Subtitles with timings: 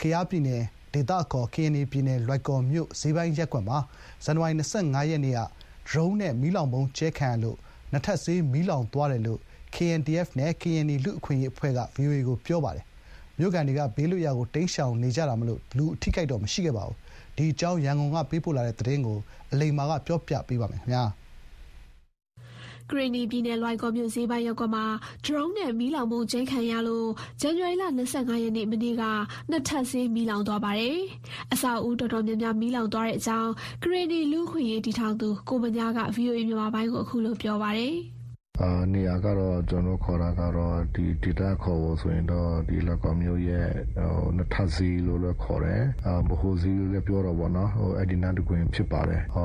[0.00, 0.62] ကယားပြည်နယ်
[0.92, 3.78] ဒေသအခေါ် ကရင်နီပြည်နယ် လွိုင်ကော်မြို့ ဈေးပိုင်းရပ်ကွက်မှာ
[4.24, 4.62] ဇန်နဝါရီ ၂
[4.94, 7.56] ၅ ရက်နေ့က ဒရုန်းနဲ့ မီးလောင်ဗုံးကြဲခံရလို့
[7.92, 9.40] နှစ်ထပ်ဈေး မီးလောင်သွားတယ်လို့
[9.74, 12.84] KNDF နဲ့ ကရင်နီလူ့အခွင့်အရေးအဖွဲ့က VOA ကို ပြောပါတယ်။
[13.38, 16.96] မြို့ခံတွေက ဘေးလွတ်ရာကို တိမ်းရှောင်နေကြတာမို့ လူအထိအခိုက်တော့ မရှိခဲ့ပါဘူး။
[17.36, 19.18] ဒီအကြောင်း ရန်ကုန်ကပေးပို့လာတဲ့သတင်းကို
[19.52, 20.82] အလိမ္မာကပြောပြပါမယ်။
[22.90, 24.84] ကရင်နီပြည်နယ် လွိုင်ကော်မြို့ ဈေးပိုင်းရပ်ကွက်မှာ
[25.24, 27.08] ဒရုန်းနဲ့ မီးလောင်ဗုံးကြဲခံရလို့
[27.40, 27.90] ဇန်နဝါရီလ ၂
[28.30, 29.02] ၅ ရက်နေ့ မနေ့က
[29.50, 30.98] နှစ်ထပ်ဈေး မီးလောင်သွားပါတယ်။
[31.52, 33.50] အဆောက်အဦးတော်တော်များများ မီးလောင်သွားတဲ့အကြောင်း
[33.82, 37.96] ကရင်နီလူ့အခွင့်အရေး တည်ထောင်သူ ကိုဗညားက VOA မြန်မာပိုင်းကို အခုလို ပြောပါတယ်။
[38.94, 41.06] နေရာကတော့ကျနော်တို့ခေါ်တာကတော့ဒေ
[41.40, 43.68] သခေါ်ဖို့ဆိုရင်တော့လွိုင်ကော်မြို့ရဲ့
[44.36, 45.82] နှစ်ထပ်ဈေးလို့လည်းခေါ်တယ်။
[46.28, 49.22] ဗဟိုဈေးလို့လည်းပြောတာပေါ့နော်။အဲဒီနားတခွင်ဖြစ်ပါတယ်။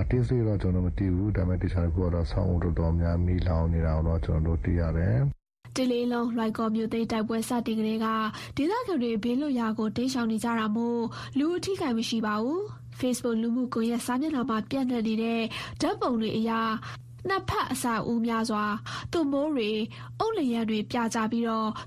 [0.00, 5.16] အသေးစိတ်တော့ကျနော်မသိဘူး။ဒါပေမဲ့သေချာတာတခုကတော့အဆောက်အဦးတော်တော်များများမီးလောင်နေတာကိုတော့ကျနော်တို့တွေ့ရတယ်။”
[5.76, 8.06] တလေးလုံးလွိုင်ကော်မြို့သိမ်းတိုက်ပွဲစတင်ကတည်းက
[8.56, 11.02] ဒေသခံတွေဘေးလွတ်ရာကိုတိမ်းရှောင်နေကြတာမို့
[11.38, 12.60] လူအထိအခိုက်မရှိပါဘူး။
[13.00, 15.40] Facebook လူမှုကွန်ရက်စာမျက်နှာမှာပျံ့နှံ့နေတဲ့
[15.80, 16.50] ဓာတ်ပုံတွေအရ
[17.28, 18.64] နှစ်ဖက်အဆောက်အဦးများစွာ
[19.12, 19.70] သွပ်မိုးတွေ၊
[20.18, 21.44] အုတ်နံရံတွေပြကျပြီး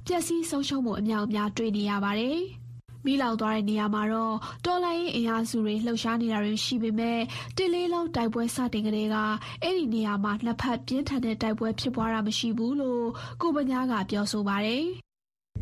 [0.07, 2.39] ပျက်စီးဆုံးရှုံးမှု အမြောက်အများ တွေ့နေရပါတယ်။
[3.05, 7.21] မီးလောင်သွားတဲ့နေရာမှာတော့ တော်လှန်ရေးအင်အားစုတွေ လှုပ်ရှားနေတာတွေရှိပေမယ့်
[7.57, 9.15] တလေးလုံးတိုက်ပွဲစတင်ကတည်းက
[9.63, 13.05] အဲဒီနေရာမှာ နှစ်ဖက်ပြင်းထန်တဲ့တိုက်ပွဲဖြစ်ပွားတာမရှိဘူးလို့
[13.41, 14.85] ကိုဗညားက ပြောဆိုပါတယ်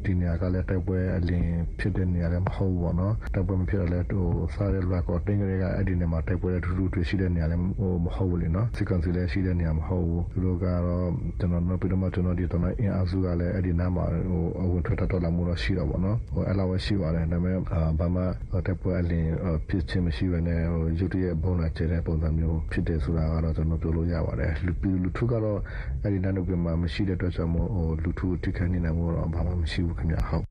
[0.09, 11.07] ဒီနေရာကလည်းတိုက်ပွဲအလင်းဖြစ်တဲ့နေရာလည်းမဟုတ်ဘူးပေါ့နော်တိုက်ပွဲမဖြစ်တော့လည်းဟိုစားတဲ့လွတ်ကောတင်းကလေးကအဲ့ဒီနေရာမှာတိုက်ပွဲထူးထူးတွေ့ရှိတဲ့နေရာလည်းဟိုမဟုတ်ဘူးလေနော်စစ်ကောင်စီလည်းရှိတဲ့နေရာမဟုတ်ဘူးသူတို့ကတော့
[11.39, 17.57] ကျွန်တော်တို့ပြီးတော့မှကျွန်တော်ဒီတော့အင်အားစုကလည်းအဲ့ဒီနားမှာဟိုအဝင်ထွက်တော့လာမှုတော့ရှိတော့ပေါ့နော်ဟိုအဲ့လောက်ပဲရှိပါတယ်ဒါပေမဲ့
[17.99, 19.29] ဘာမှတိုက်ပွဲအလင်း
[19.69, 24.71] ဖြစ်ခြင်းမရှိဘဲနဲ့ဟိုရုတ်တရက်ပုံလာကျတဲ့ပုံစံမျိုးဖြစ်တယ်ဆိုတာကတော့ကျွန်တော်ပြောလို့ရပါတယ်လူ
[25.03, 25.59] လူထုကတော့
[26.03, 30.45] အဲ့ဒီနားတို့ကမှမရှိတဲ့အတွက်ကြောင့်မို့ဟိုလူထုထိခိုက်နေနိုင်မှုတော့ဘာမှမရှိဘူးခင်ဗျဟုတ်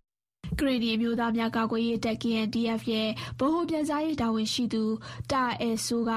[0.59, 4.85] ကရင်နီအမျိုးသားများကာကွယ်ရေးတပ် KNDF ရဲ့ဗဟိုပြန်ကြားရေးတာဝန်ရှိသူ
[5.33, 6.13] တာအဲဆိုးက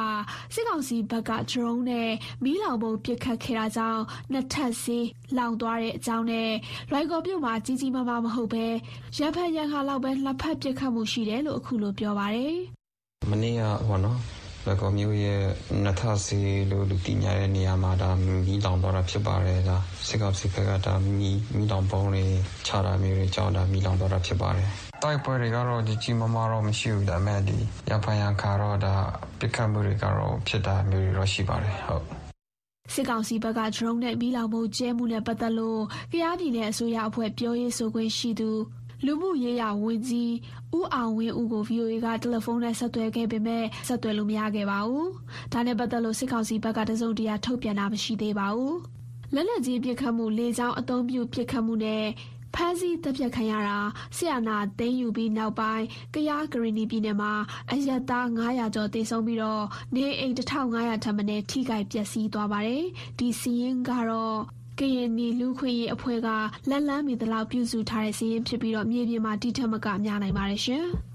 [0.54, 2.10] စစ်ကောင်စီဘက်ကဒရုန်းနဲ့
[2.44, 4.02] မီးလောင်ပုံပစ်ခတ်ခဲ့တာကြောင့်
[4.32, 5.08] နှစ်ထပ်စီး
[5.38, 6.52] လောင်သွားတဲ့အကြောင်းနဲ့
[6.92, 8.66] လွိုင်ကော်မြို့မှာကြီးကြီးမားမားမဟုတ်ပဲ
[9.18, 12.56] ရံဖက်ရံခါလောက်ပဲလက်ဖက်ပစ်ခတ်မှုရှိတယ်လို့အခုလိုပြောပါတယ်။
[13.30, 14.18] မနေ့ကဟောနော်
[14.66, 15.42] လွိုင်ကော်မြို့ရဲ့
[15.84, 16.40] နှစ်ထပ်စီ
[16.72, 19.78] လို့လူသိများတဲ့နေရာမှာဒါမီးလောင်သွားတာဖြစ်ပါတယ်ဒါ
[20.08, 22.26] စစ်ကောင်စီဘက်ကဒါမီးမီးလောင်ပုံးတွေ
[22.68, 24.68] ခြားတာမျိုးတွေကြောင့်ဒါမီးလောင်သွားတာဖြစ်ပါတယ်
[25.04, 27.58] တိုက်ပွဲတွေကတော့ကြီးကြီးမားမားတော့မရှိဘူးဒါပေမဲ့ဒီ
[27.90, 28.96] ရဖိုင်ရန်ခါတော့ဒါ
[29.40, 32.06] ပြစ်ခတ်မှုတွေကတော့ဖြစ်တာမျိုးတွေတော့ရှိပါတယ်ဟုတ်
[32.94, 38.50] စစ်ကောင်စီဘက်ကဒရုန်းနဲ့မီးလောင်မှုကျဲမှုနဲ့ပတ်သက်လို့ကရားပြည်နယ်အစိုးရအဖွဲ့ပြောရေးဆိုခွင့်ရှိသူ
[39.06, 40.34] လူမှုရေးရာဝန်ကြီး
[40.78, 45.08] ဦးအောင်ဝင်းဦးကို VOA ကတယ်လီဖုန်းနဲ့ဆက်သွယ်ခဲ့ပေမဲ့ဆက်သွယ်လို့မရခဲ့ပါဘူး။
[45.54, 48.76] ဒါနဲ့ပတ်သက်လို့စစ်ကောင်စီဘက်ကတစုံတရာထုတ်ပြန်တာမရှိသေးပါဘူး။
[49.34, 52.06] လက်လက်ကြီးပစ်ခတ်မှုလေကြောင်းအုံပြုပစ်ခတ်မှုနဲ့
[52.56, 53.78] ဖမ်းဆီးတပ်ဖြတ်ခံရတာ
[54.16, 57.34] ဆရာနာသိမ်းယူပြီးနောက်ပိုင်းကယားဂရီနီပြည်နယ်မှာ
[57.72, 59.64] အယက်သား900ကျော်တေဆုံးပြီးတော့
[59.96, 62.84] နေအိမ်1500ထပ်မံထိခိုက်ပျက်စီးသွားပါတယ်။
[63.20, 66.28] ဒီစီးရင်ကတော့ ကရင်နီလူခွင့်ရေးအဖွဲ့က
[66.70, 70.86] လက်လန်းမီသလောက်ပြုစုထားတဲ့စီးရင်ဖြစ်ပြီးတော့မြေပြင်မှာတိထက်မကများနိုင်ပါတယ်ရှင်။